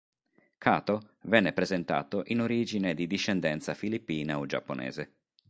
Kato 0.57 1.11
venne 1.25 1.53
presentato 1.53 2.23
in 2.25 2.41
origine 2.41 2.95
di 2.95 3.05
discendenza 3.05 3.75
filippina 3.75 4.39
o 4.39 4.47
giapponese. 4.47 5.13